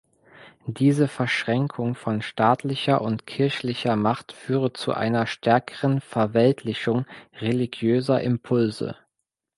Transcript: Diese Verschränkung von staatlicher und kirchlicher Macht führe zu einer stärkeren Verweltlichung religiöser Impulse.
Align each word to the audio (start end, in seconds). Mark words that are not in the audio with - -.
Diese 0.65 1.07
Verschränkung 1.07 1.93
von 1.93 2.23
staatlicher 2.23 3.03
und 3.03 3.27
kirchlicher 3.27 3.95
Macht 3.95 4.31
führe 4.31 4.73
zu 4.73 4.93
einer 4.95 5.27
stärkeren 5.27 6.01
Verweltlichung 6.01 7.05
religiöser 7.39 8.19
Impulse. 8.19 8.95